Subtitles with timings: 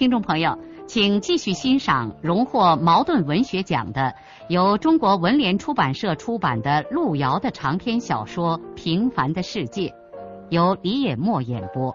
[0.00, 4.14] 听众朋友，请继续欣赏荣获茅盾文学奖的、
[4.48, 9.88] 由中国文联出版社出版的路遥的长篇小说《平凡的世界》，
[10.48, 11.94] 由李野墨演播。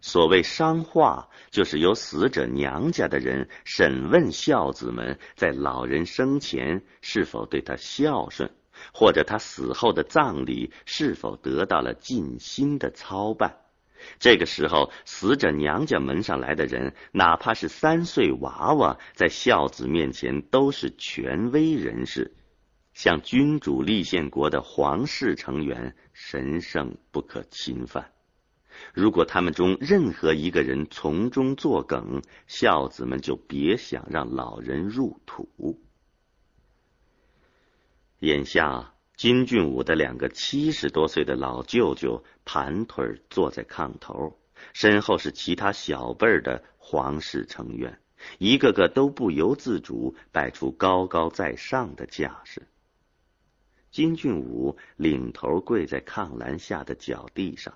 [0.00, 8.48] 所谓商话，就是由死者娘家的人审问孝子们在老人生前是否对他孝顺，
[8.94, 13.56] 或者他死后的葬礼是否得到了尽心的操办。
[14.18, 22.34] 这个时候，死者娘家门上来的人，哪怕是三岁娃娃，在孝子面前都是权威人士，
[22.94, 28.12] 像君主立宪国的皇室成员，神圣不可侵犯。
[28.94, 35.80] 如果他们中任何一个人从中作梗，孝子们就别想让老人入土。
[38.20, 38.94] 眼下。
[39.20, 44.38] 金俊武的两个七十多岁的老舅舅盘腿坐在炕头，
[44.72, 47.98] 身后是其他小辈儿的皇室成员，
[48.38, 52.66] 一个个都不由自主摆出高高在上的架势。
[53.90, 57.74] 金俊武领头跪在炕栏下的脚地上，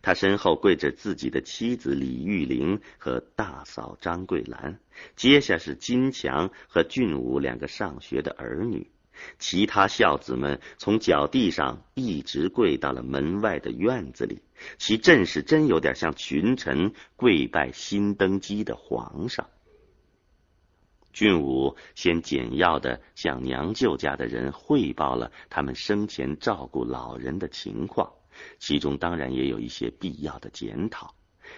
[0.00, 4.78] 他身后跪着自己的妻子李玉玲和大嫂张桂兰，
[5.16, 8.92] 接下是金强和俊武两个上学的儿女。
[9.38, 14.42] 其他孝子们从脚地上一直跪到了门外的院子里，
[14.78, 19.48] 其阵势真有点像群臣跪拜新登基的皇上。
[21.12, 28.12] 俊武先简要的向娘舅家的人汇报了他们生前照顾老人的情况，
[28.58, 31.14] 其中当然也有一些必要的检讨。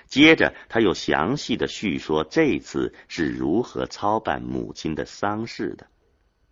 [0.08, 5.86] 接着，他又详细的叙说这次是如何操办母亲的丧事的。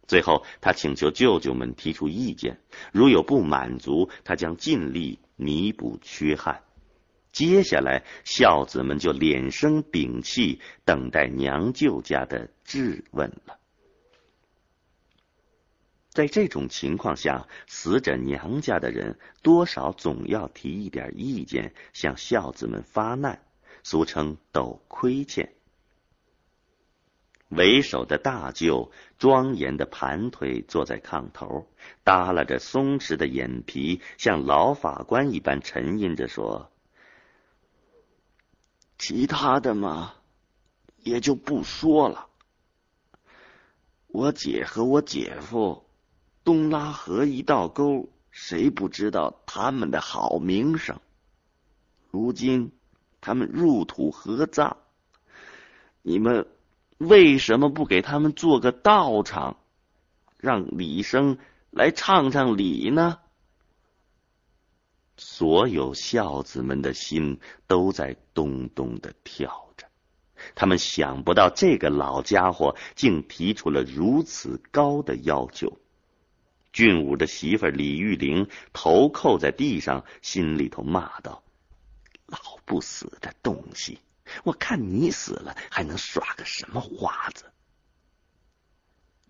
[0.07, 2.59] 最后，他请求舅舅们提出意见，
[2.93, 6.63] 如有不满足，他将尽力弥补缺憾。
[7.33, 13.59] 接下来，孝子们就敛声屏气，等待娘舅家的质问了。
[16.11, 23.43] 在这种情况下，死者娘家的人多少总要提一点意见，向孝子们发难，
[23.83, 25.53] 俗称抖亏欠。
[27.51, 31.69] 为首的大舅庄严的盘腿坐在炕头，
[32.03, 36.73] 耷拉着松弛的眼皮，像老法官一般沉吟着说
[38.99, 40.15] ：“其他的嘛，
[40.97, 42.27] 也就不说了。
[44.09, 45.85] 我姐和我姐夫
[46.43, 51.01] 东拉河一道沟，谁不知道他们的好名声？
[52.11, 52.73] 如今
[53.21, 54.79] 他们入土合葬，
[56.03, 56.49] 你们。”
[57.09, 59.57] 为什么不给他们做个道场，
[60.39, 61.39] 让李生
[61.71, 63.19] 来唱唱礼呢？
[65.17, 69.87] 所有孝子们的心都在咚咚的跳着，
[70.55, 75.79] 他们想不到这个老家伙竟提出了如此高的要求。
[76.73, 81.45] 俊武的媳妇李玉玲头扣在地上，心里头骂道
[82.27, 84.01] ：“老不死的东西！”
[84.45, 87.47] 我看你死了还能耍个什么花子？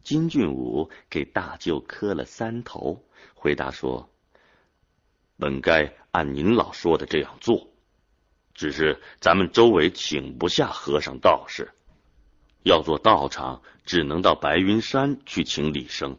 [0.03, 3.03] 金俊武给大舅磕了三头，
[3.35, 4.11] 回答说
[5.39, 7.69] ：“本该按您老说的这样做，
[8.53, 11.73] 只是咱们周围请不下和尚道士，
[12.65, 16.19] 要做道场，只能到白云山去请李生，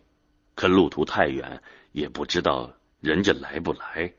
[0.55, 4.13] 可路途太远，也不知道人家来不来。”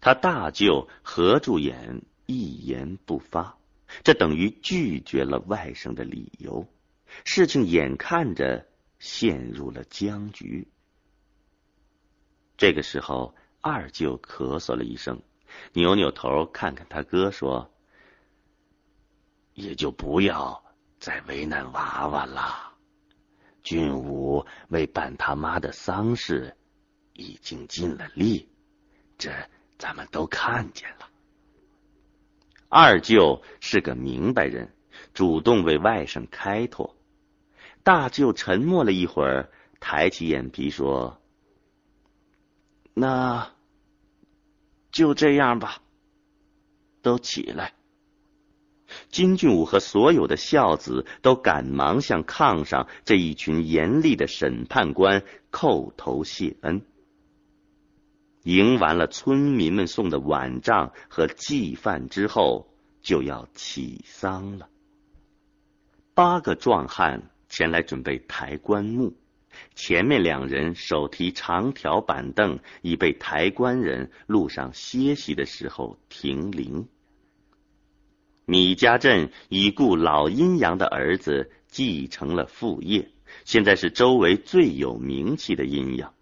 [0.00, 2.00] 他大舅合住眼。
[2.32, 3.58] 一言不发，
[4.04, 6.64] 这等于拒绝了外甥的理由。
[7.24, 8.68] 事情眼看着
[9.00, 10.68] 陷入了僵局。
[12.56, 15.20] 这个时候，二舅咳嗽了一声，
[15.72, 17.68] 扭扭头看看他哥，说
[19.54, 20.62] ：“也就不要
[21.00, 22.74] 再为难娃娃了。
[23.64, 26.56] 俊武为办他妈的丧事，
[27.14, 28.48] 已经尽了力，
[29.18, 29.32] 这
[29.78, 31.09] 咱们都看见了。”
[32.72, 34.72] 二舅是个明白人，
[35.12, 36.96] 主动为外甥开脱。
[37.82, 39.50] 大舅沉默了一会儿，
[39.80, 41.20] 抬起眼皮说
[42.94, 43.50] ：“那
[44.92, 45.82] 就这样吧。”
[47.02, 47.72] 都起来。
[49.08, 56.82] 金俊武和所有的孝子都赶忙向炕上这一群严厉的审判官叩头谢恩。
[58.44, 62.72] 迎完了村民们送的晚账和祭饭之后，
[63.02, 64.68] 就要起丧了。
[66.14, 69.14] 八个壮汉前来准备抬棺木，
[69.74, 76.88] 前面两人手提长条板凳，以备抬棺人路上歇息的时候停灵。
[78.46, 83.10] 米家镇已故老阴阳的儿子继承了父业，
[83.44, 86.12] 现在是周围最有名气的阴阳。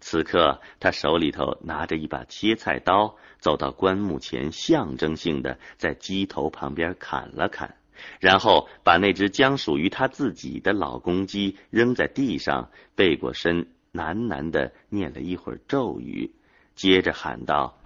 [0.00, 7.76] 此刻，他手里头拿着一把切菜刀，走到棺木前，象征性的在鸡头旁边砍了砍，
[8.18, 16.34] 然后把那只将属于他自己的老公鸡扔在地上，背过身，喃喃的念了一会儿咒语，
[16.74, 17.76] 接着喊道：“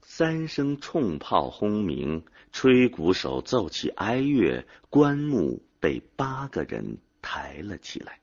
[0.01, 5.63] 三声冲炮轰鸣，吹鼓手奏起哀乐，棺木。
[5.79, 8.19] 被八个人抬了起来，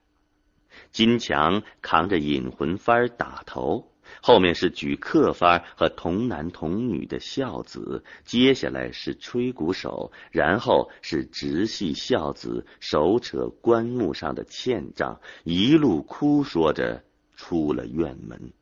[0.91, 17.03] 金强扛着引魂幡打头，后面是举客幡和童男童女的孝子，接下来是吹鼓手，然后是直系孝子手扯棺木上的欠账，一路哭说着
[17.35, 18.53] 出了院门。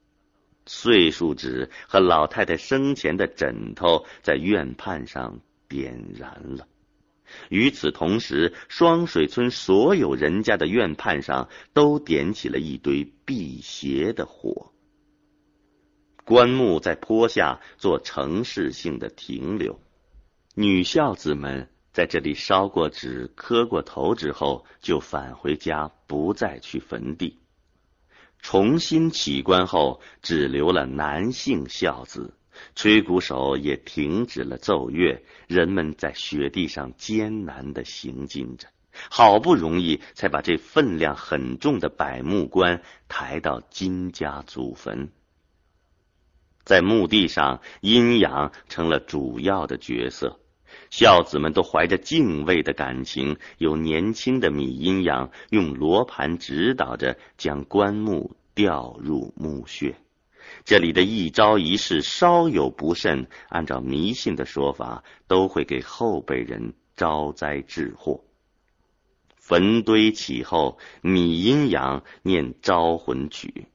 [0.66, 6.68] 岁数纸和老太太生前的枕头在院畔上点燃了。
[7.50, 14.72] 与此同时，双水村所有人家的院畔上都点起了一堆辟邪的火。
[16.24, 19.80] 棺木在坡下做城市性的停留，
[20.56, 27.40] 女孝子们在这里烧过纸、磕过头之后，就返回家，不再去坟地。
[28.40, 32.34] 重新起棺后，只留了男性孝子。
[32.76, 38.68] 吹鼓手也停止了奏乐，人们在雪地上艰难的行进着，
[39.10, 45.10] 好不容易才把这分量很重的百木棺抬到金家祖坟。
[46.64, 50.40] 在墓地上，阴阳成了主要的角色，
[50.90, 59.96] 孝子们都怀着敬畏的感情，有年轻的米阴阳用罗盘指导着将棺木吊入墓穴。
[60.66, 68.20] 这里的一招一式稍有不慎，按照迷信的说法，都会给后辈人招灾致祸。
[69.38, 73.68] 坟堆起后，米阴阳念招魂曲：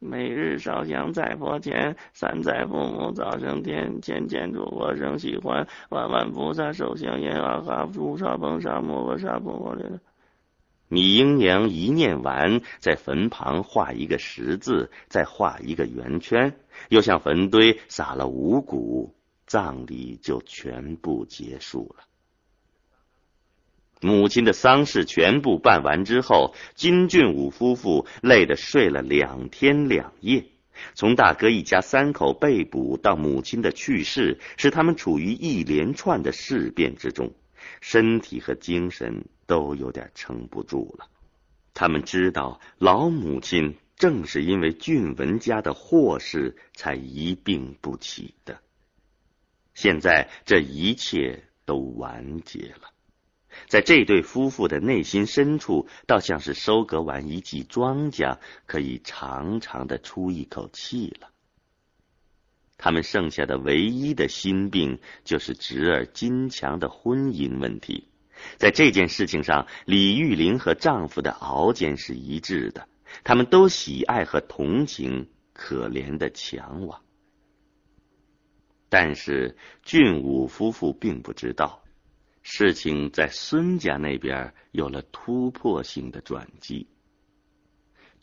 [0.00, 10.00] 每日烧香在佛前，三载父母早升天，千千诸佛生喜欢，万万菩萨受香烟，阿哈朱沙崩沙摩诃萨婆诃。
[10.94, 16.54] 米英娘一念完，在坟旁画一个十字，再画一个圆圈，
[16.88, 19.12] 又向坟堆撒了五谷，
[19.44, 22.04] 葬礼就全部结束了。
[24.00, 30.44] 母亲的丧事全部办完之后，金俊武夫妇累得睡了两天两夜。
[30.94, 37.32] 从大哥一家三口被捕到母亲的去世，使他们处于一连串的事变之中。
[37.80, 41.08] 身体和精神都有点撑不住了。
[41.72, 48.60] 他们知道老母亲正是因为俊文家的祸事才一病不起的。
[49.74, 52.92] 现在这一切都完结了，
[53.66, 61.30] 在这对夫妇的内心深处，倒像是收割完一季庄稼，可以长长的出一口气了。
[62.84, 68.08] 他们剩下的唯一的心病，就是侄儿金强的婚姻问题。
[68.58, 72.86] 在这件事情上，李玉玲和丈夫的熬煎是一致的，
[73.22, 77.00] 他们都喜爱和同情可怜的强王。
[78.90, 81.82] 但是俊武夫妇并不知道，
[82.42, 86.86] 事情在孙家那边有了突破性的转机。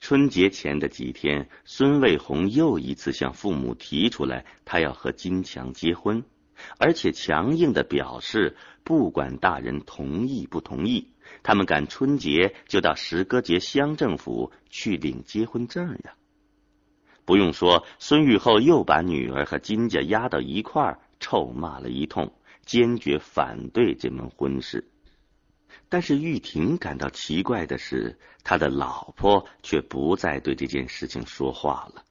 [0.01, 6.23] 春节前的几天，孙卫红又一次向父母提出来，他要和金强结婚，
[6.79, 11.09] 而且强硬的表示，不管大人同意不同意，
[11.43, 16.15] 他们赶春节就到石歌节乡政府去领结婚证呀。
[17.23, 22.33] 不用说，孙玉厚又把女儿和金家压到一块儿，臭骂了一通，
[22.65, 24.89] 坚决反对这门婚事。
[25.91, 32.05] 但是玉婷感到奇怪的是，他的老婆却不再对这件事情说话了。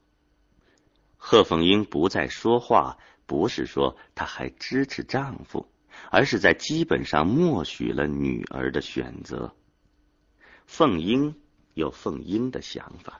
[1.17, 5.67] 贺凤英不再说话，不是说她还支持丈夫，
[6.11, 9.55] 而是在基本上默许了女儿的选择。
[10.67, 11.35] 凤英
[11.73, 13.19] 有凤英的想法，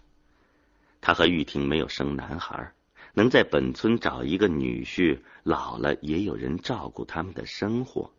[1.02, 2.72] 她和玉婷没有生男孩，
[3.16, 8.14] 能在本村找一个女婿，老了也有人照顾他们的生活。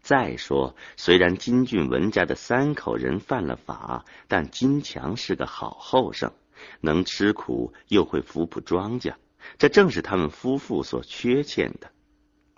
[0.00, 6.32] 再说，虽然金俊文家的三口人犯了法，但金强是个好后生，
[6.80, 9.14] 能吃苦又会扶补庄稼，
[9.58, 11.90] 这正是他们夫妇所缺欠的。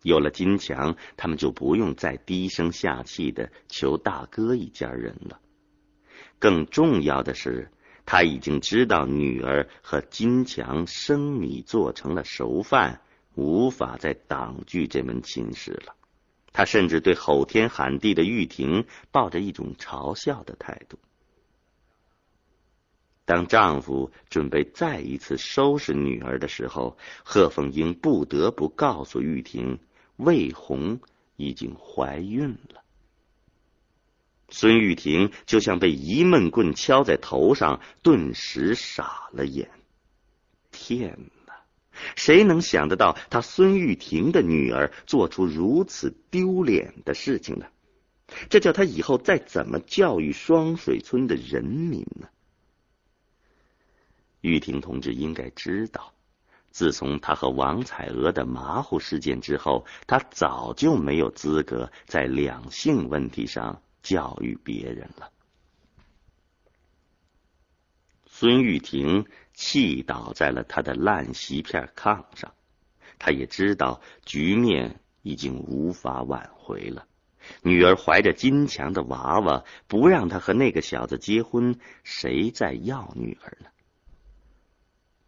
[0.02, 5.40] 有了金强，他们就不用再低声下气的求大哥一家人了。
[6.38, 7.72] 更重要的是，
[8.04, 13.00] 他已经知道女儿和金强生米做成了熟饭，
[13.34, 15.95] 无法再挡拒这门亲事了。
[16.56, 20.98] 他甚至对吼天喊地的玉婷抱着一种嘲笑的态度。
[23.26, 29.80] 当丈夫准备再一次收拾女儿的时候，贺凤英不得不告诉玉婷，
[30.16, 30.98] 魏红
[31.36, 32.82] 已经怀孕了。
[34.48, 39.68] 孙玉婷就像被一闷棍敲在头上，顿时傻了眼。
[40.72, 41.18] 天！
[42.14, 47.66] 谁能想得到，他孙玉婷的女儿做出如此丢脸的事情呢？
[48.50, 52.28] 这叫他以后再怎么教育双水村的人民呢？
[54.40, 56.12] 玉婷同志应该知道，
[56.70, 65.30] 自从他和王彩娥的马虎事件之后，他早就没有资格在两性问题上教育别人了。
[68.26, 69.24] 孙玉婷。
[69.56, 72.52] 气倒在了他的烂席片炕上，
[73.18, 77.06] 他也知道局面已经无法挽回了。
[77.62, 83.70] 女儿怀着金强的娃娃，不让他和那个小子结婚，谁在要女儿呢？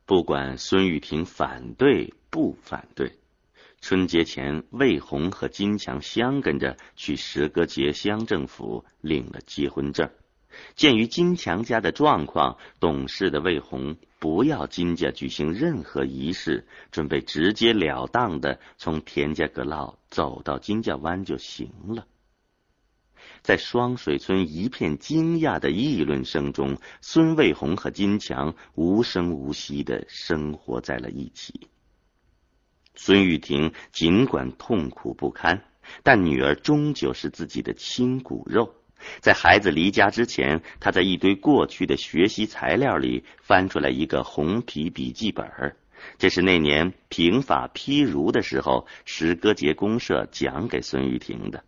[0.04, 3.18] 不管孙玉婷反对不反对，
[3.80, 10.10] 春节前魏红和金强相跟着去石歌节乡政府领了结婚证。
[10.76, 22.06] 鉴于金强家的状况，懂事的魏红不要金家举行任何仪式，准备直截了当的从田家阁老走到金家湾就行了。
[23.42, 31.68] 在双水村一片惊讶的议论声中，孙卫红和金强无声无息的生活在了一起。
[32.94, 35.62] 孙玉婷尽管痛苦不堪，
[36.02, 38.74] 但女儿终究是自己的亲骨肉。
[39.20, 45.46] 在孩子离家之前，他在一堆过去的学习材料里翻出来一个红皮笔记本
[46.16, 51.64] 这是那年平法批儒的时候，石歌节公社讲给孙玉婷的。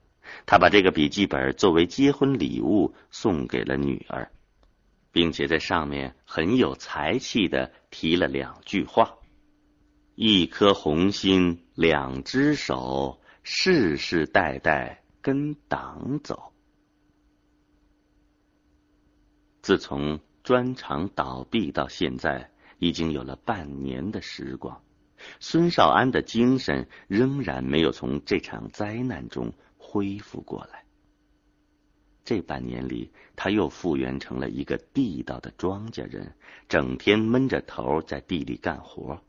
[0.46, 4.30] 他把这个笔记本作为结婚礼物送给了女儿，
[5.10, 9.16] 并且在上面很有才气的提了两句话
[10.14, 16.52] ：“一颗红心，两只手，世世代代跟党走。”
[19.62, 24.82] 自从砖厂倒闭到现在，已经有了半年的时光，
[25.38, 30.84] 孙少安的精神仍然没有从这场灾难中恢复过来。
[32.24, 36.34] 这半年里，他又复原成了一个地道的庄稼人，
[36.68, 39.22] 整天闷着头在地里干活，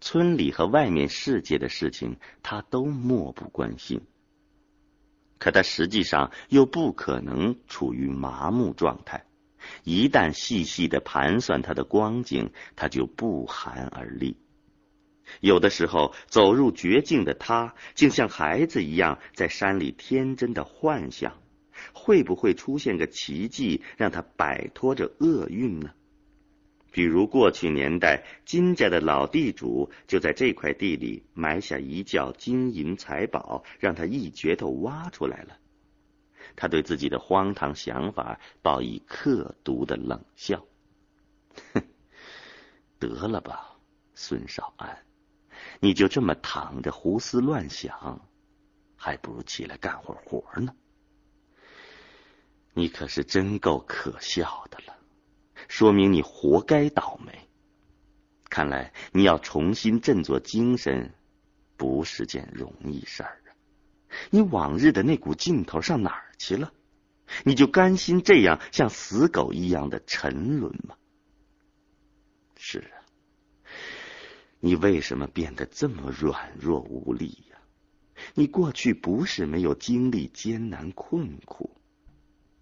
[0.00, 4.02] 村里和外面世界的事情他都漠不关心。
[5.38, 9.24] 可他实际上又不可能处于麻木状态。
[9.84, 14.36] 一旦细细的盘算他的光景，他就不寒而栗。
[15.40, 21.40] 有的时候，走入绝境的他，竟像孩子一样在山里天真的幻想：
[21.92, 25.90] 会不会出现个奇迹，让他摆脱这厄运呢？
[26.92, 35.56] 比如过去年代，金家的老地主就在这块地里埋下一窖金银财宝，让他一镢头挖出来了。
[36.56, 40.64] 他对自己的荒唐想法报以刻毒的冷笑
[41.74, 41.82] ：“哼，
[42.98, 43.76] 得了吧，
[44.14, 44.98] 孙少安，
[45.80, 48.20] 你就这么躺着胡思乱想，
[48.96, 50.74] 还不如起来干会活呢。
[52.72, 54.96] 你可是真够可笑的了，
[55.68, 57.48] 说明你活该倒霉。
[58.48, 61.12] 看来你要重新振作精神，
[61.76, 63.50] 不是件容易事儿啊。”
[64.30, 66.72] 你往日的那股劲头上哪儿去了？
[67.44, 70.96] 你就甘心这样像死狗一样的沉沦吗？
[72.56, 72.96] 是啊，
[74.58, 77.58] 你为什么变得这么软弱无力呀？
[78.34, 81.76] 你过去不是没有经历艰难困苦，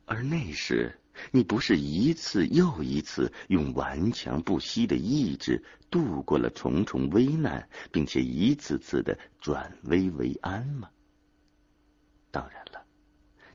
[0.05, 10.91] 而那时你不是一次又一次用顽强不息的意志度过了重重危难，并且一次次的转危为安吗？
[12.31, 12.78] 当然了，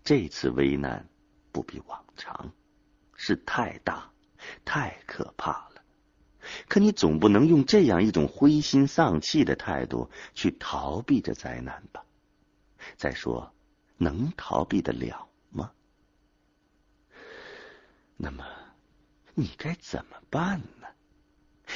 [0.03, 1.07] 这次危难
[1.51, 2.51] 不比往常，
[3.15, 4.11] 是太大、
[4.65, 5.81] 太可怕了。
[6.67, 12.03] 可你总不能用这样一种灰心丧气的态度去逃避这灾难吧？
[12.97, 13.53] 再说，
[13.95, 15.71] 能逃避得了吗？
[18.17, 18.45] 那么，
[19.33, 20.87] 你该怎么办呢？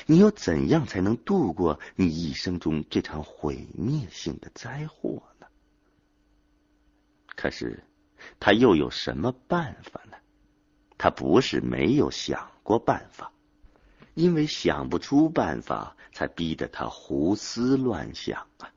[0.05, 5.48] 你又怎样才能度过你一生中这场毁灭性的灾祸呢？
[7.38, 7.87] 可是，
[8.39, 10.17] 他又有什么办法呢？
[10.98, 13.31] 他不是没有想过办法。
[14.13, 18.74] 因为想不出办法，才逼得他胡思乱想啊！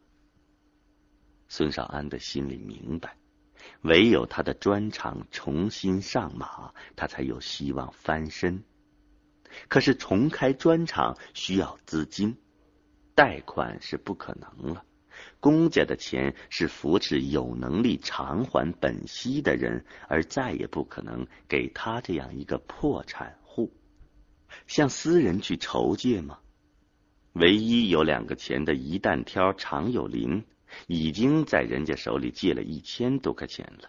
[1.48, 3.16] 孙少安的心里明白，
[3.80, 8.62] 唯有他的专长重新上马，他才有希望翻身。
[9.68, 12.36] 可是重开专场需要资金，
[13.14, 14.84] 贷款是不可能了。
[15.40, 23.72] 公家的钱是扶持有能力偿还本息的人，而再也不可能给他这样一个破产户。
[24.66, 26.38] 向私人去筹借吗？
[27.34, 30.44] 唯一有两个钱的一旦挑常有林，
[30.88, 33.88] 已经在人家手里借了一千多块钱了，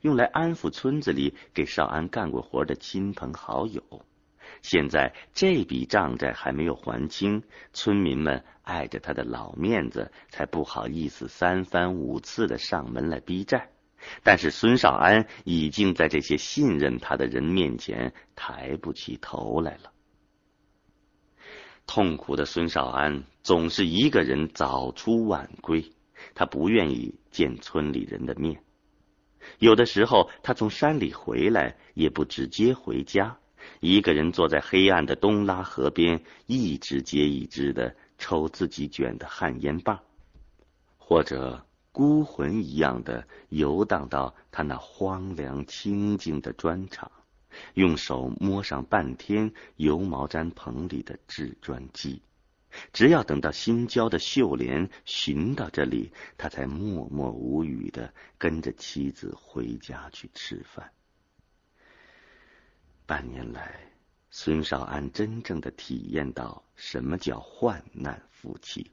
[0.00, 3.82] 用来安抚村子里给少安干过活的亲朋好友。
[4.62, 7.42] 现在这笔账债还没有还清，
[7.72, 13.70] 村民们碍着他的老面子，才不好意思三番五次的上门来逼债。
[14.22, 19.92] 但是孙少安已经在这些信任他的人面前抬不起头来了。
[21.86, 25.92] 痛苦的孙少安总是一个人早出晚归，
[26.34, 28.62] 他不愿意见村里人的面。
[29.58, 33.39] 有的时候，他从山里回来也不直接回家，
[33.78, 40.00] 一个人坐在黑暗的东拉河边，一支接一支的抽自己卷的旱烟棒，
[40.98, 41.64] 或者。
[41.92, 47.10] 孤魂一样的游荡到他那荒凉清静的砖厂，
[47.74, 52.22] 用手摸上半天油毛毡棚里的制砖机，
[52.92, 60.92] 只要等到新交的秀莲寻到这里，他才默默无语的跟着妻子回家去吃饭。
[63.10, 63.80] 半年来，
[64.30, 68.92] 孙少安真正的体验到什么叫患难夫妻。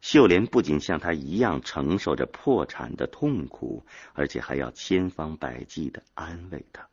[0.00, 6.88] 秀莲不仅像他一样承受着破产的痛苦，而且还要千方百计的安慰他。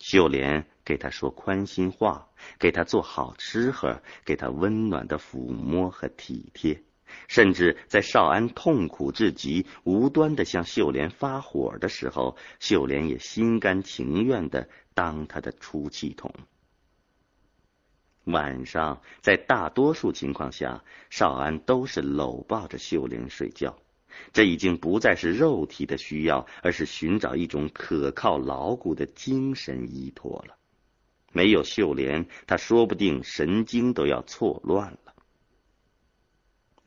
[0.00, 2.28] 秀莲给他说宽心话，
[2.58, 6.82] 给他做好吃喝，给他温暖的抚摸和体贴，
[7.28, 16.32] 甚至在少安痛苦至极、无端的向秀莲发火的时候，秀莲也心甘情愿的当他的出气筒。
[18.24, 23.78] 晚上，在大多数情况下，少安都是搂抱着秀莲睡觉。
[24.32, 30.56] 这已经不再是肉体的需要，而是寻找一种可靠牢固的精神依托了。
[31.32, 35.07] 没有秀莲，他说不定神经都要错乱了。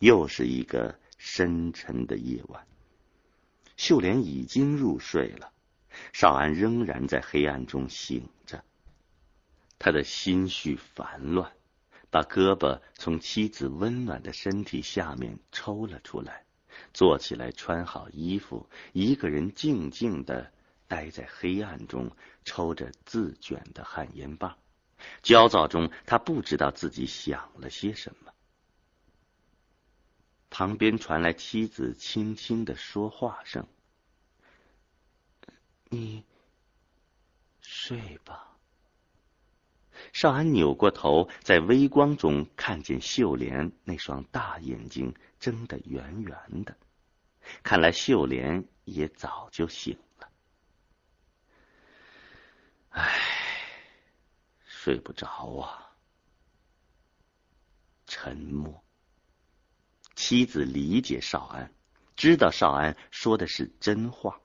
[0.02, 2.66] 又是一个深沉的夜晚，
[3.78, 5.52] 秀莲已经入睡了，
[6.12, 8.64] 少安仍然在黑暗中醒着。
[9.78, 11.52] 他的心绪烦乱，
[12.10, 16.46] 把胳膊从妻子温暖的身体下面抽了出来，
[16.96, 20.52] 坐起来，穿好衣服，一个人静静的
[20.88, 22.10] 待在黑暗中，
[22.44, 24.58] 抽着自卷的旱烟棒。
[25.22, 28.34] 焦躁中，他不知道自己想了些什么。
[30.52, 33.66] 旁边传来妻子轻轻的说话声
[35.90, 36.24] ：“你
[37.62, 38.50] 睡吧。”
[40.14, 46.76] 少安扭过头，在微光中看见秀莲那双大眼睛睁得圆圆的，
[47.64, 50.30] 看来秀莲也早就醒了。
[52.90, 53.22] 唉，
[54.66, 55.28] 睡不着
[55.60, 55.96] 啊。
[58.06, 58.84] 沉默。
[60.22, 61.74] 妻子理解少安，
[62.16, 64.40] 知道少安说的是真话。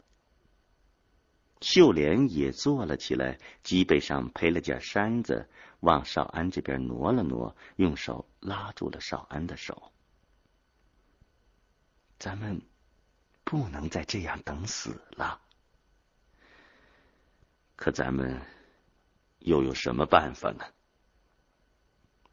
[1.60, 9.92] 秀莲也坐了起来，脊背上披了件衫子，往少安这边挪了挪，用手拉住了少安的手。
[12.18, 12.62] 咱们
[13.44, 15.38] 不能再这样等死了。
[17.76, 18.40] 可咱们
[19.40, 20.64] 又有什么办法呢？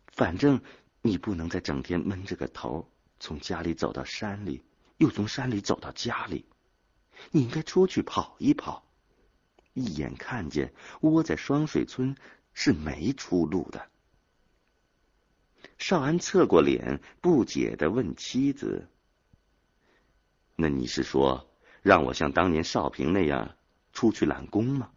[0.08, 0.62] 反正
[1.02, 2.90] 你不能再整天闷着个头，
[3.24, 4.62] 从家里走到山里，
[4.98, 6.46] 又从山里走到家里。
[7.32, 8.84] 你应该出去跑一跑。
[9.72, 12.18] 一眼看见窝在双水村
[12.54, 13.88] 是没出路的。
[15.78, 18.90] 少安侧过脸，不解的问妻子
[20.58, 21.50] ：“那你是说
[21.82, 23.56] 让我像当年少平那样
[23.94, 24.92] 出去揽工吗？”“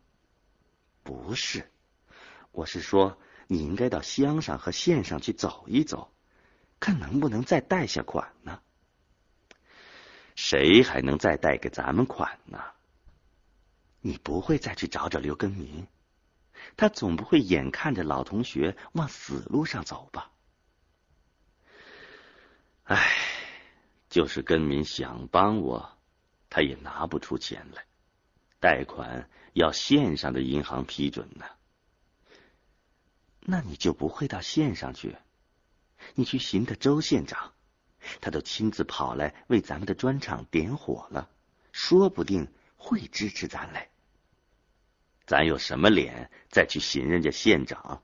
[1.04, 1.70] 不是，
[2.50, 6.10] 我是说你应该到乡上和县上去走一走，
[6.78, 8.60] 看能不能再贷下款呢？
[10.34, 12.62] 谁还能再贷给咱们款呢？
[14.00, 15.86] 你不会再去找找刘根民？
[16.76, 20.30] 他总不会眼看着老同学往死路上走吧？
[22.84, 23.16] 唉，
[24.08, 25.98] 就是根民想帮我，
[26.50, 27.84] 他也拿不出钱来，
[28.60, 31.46] 贷款要县上的银行批准呢。
[33.40, 35.16] 那你就不会到县上去？
[36.14, 37.52] 你去寻他周县长，
[38.20, 41.28] 他都亲自跑来为咱们的砖厂点火了，
[41.72, 43.88] 说不定会支持咱嘞。
[45.26, 48.02] 咱有什么脸再去寻人家县长？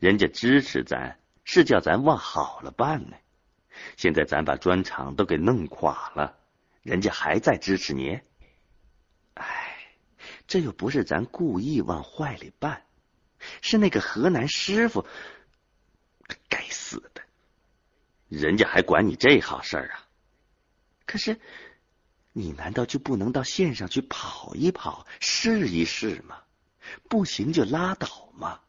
[0.00, 3.16] 人家支持咱是叫咱往好了办呢。
[3.96, 6.38] 现在咱把砖厂都给弄垮了，
[6.82, 8.18] 人家还在支持你？
[9.34, 9.76] 哎，
[10.46, 12.86] 这又不是咱故意往坏里办，
[13.60, 15.06] 是那个河南师傅，
[16.48, 17.12] 该死，
[18.28, 20.08] 人家还管你这好事啊？
[21.06, 21.38] 可是，
[22.32, 26.42] 你难道就不能到县上去跑一跑，试一试吗？
[27.08, 28.60] 不行就拉倒嘛，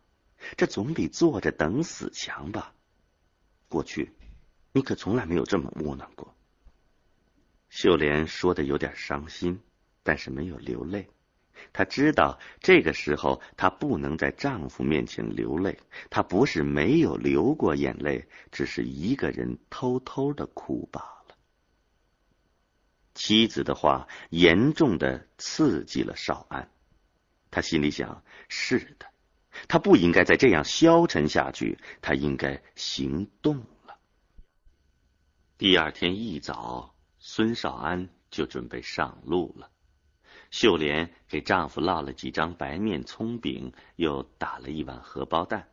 [0.55, 2.73] 这总比坐着等死强吧？
[3.67, 4.13] 过去
[4.71, 6.35] 你可从来没有这么窝囊过。
[7.69, 9.59] 秀莲说的有点伤心，
[10.03, 11.09] 但是没有流泪。
[11.73, 21.35] 她知道这个时候她不能在丈夫面前流泪，她不是没有流过眼泪，只是一个人偷偷的哭罢了。
[23.13, 26.69] 妻子的话严重的刺激了少安。
[27.49, 29.07] 他心里想：是的，
[29.67, 33.97] 他不应该再这样消沉下去，他应该行动了。
[35.57, 39.71] 第二天一早，孙少安就准备上路了。
[40.51, 45.67] 秀莲给丈夫烙了几张白面葱饼，又打了一碗荷包蛋。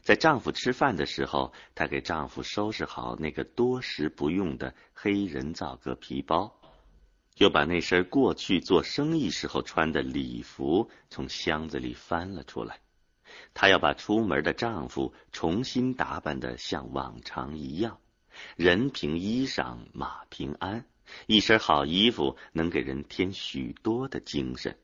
[0.00, 6.56] 在丈夫吃饭的时候，她给丈夫收拾好那个多时不用的黑人造革皮包。
[7.38, 12.78] 又把那身过去做生意时候穿的礼服从箱子里翻了出来。
[13.54, 17.98] 她要把出门的丈夫重新打扮的像往常一样，
[18.54, 20.84] 人凭衣裳，马平安。
[21.26, 24.78] 一身好衣服能给人添许多的精神。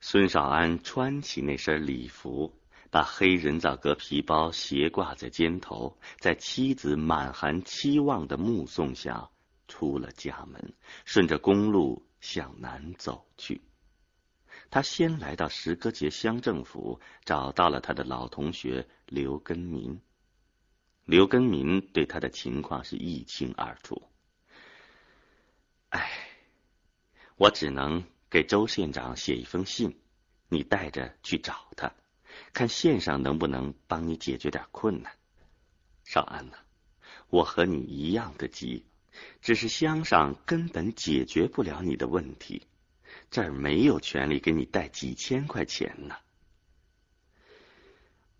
[0.00, 2.54] 孙少安穿起那身礼服，
[2.90, 9.30] 把黑人造革皮包斜挂在肩头，在妻子满含期望的目送下。
[9.66, 10.74] 出了家门，
[11.06, 13.62] 顺着公路向南走去。
[14.70, 19.98] 他先来到石歌节乡政府，找到了他的老同学刘根民。
[21.06, 24.02] 刘根民对他的情况是一清二楚。
[25.94, 26.10] 哎，
[27.36, 30.00] 我只能给周县长写一封信，
[30.48, 31.94] 你带着去找他，
[32.52, 35.12] 看县上能不能帮你解决点困难。
[36.02, 36.56] 少安呐，
[37.28, 38.84] 我和你一样的急。
[39.40, 42.66] 只是乡上根本解决不了你的问题，
[43.30, 46.16] 这儿没有权利给你带几千块钱呢。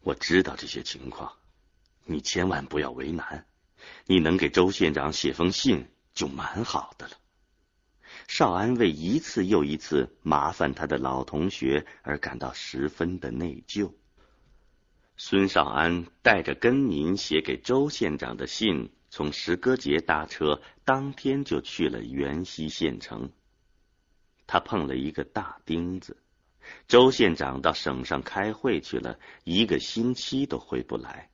[0.00, 1.32] 我知道这些情况，
[2.04, 3.46] 你千万不要为难。
[4.06, 7.16] 你能给周县长写封信就蛮好的了。
[8.28, 13.92] 少安为一次又一次麻烦他的老同学而感到十分的内疚。
[15.16, 18.90] 孙少安带着根民写给周县长的信。
[19.10, 23.30] 从石歌节搭车，当天就去了元溪县城。
[24.44, 26.16] 他碰了一个大钉子，
[26.88, 31.30] 周县长到省上开会去了，一个星期都回不来。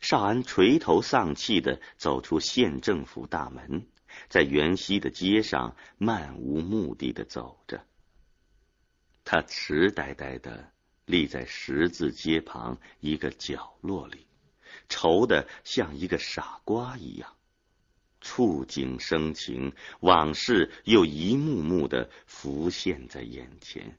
[0.00, 3.86] 少安垂头丧气的走出县政府大门，
[4.28, 7.84] 在元溪的街上漫无目的的走着。
[9.24, 10.72] 他痴呆呆的
[11.04, 14.26] 立在十字街旁一个角落里。
[14.90, 17.34] 愁的像一个傻瓜一样，
[18.20, 23.98] 触景生情，往事又一幕幕的浮现在眼前。